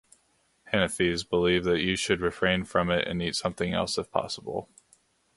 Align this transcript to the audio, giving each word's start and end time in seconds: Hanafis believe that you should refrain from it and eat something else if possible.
Hanafis 0.73 1.23
believe 1.29 1.63
that 1.65 1.81
you 1.83 1.95
should 1.95 2.21
refrain 2.21 2.63
from 2.63 2.89
it 2.89 3.07
and 3.07 3.21
eat 3.21 3.35
something 3.35 3.71
else 3.71 3.99
if 3.99 4.09
possible. 4.09 4.67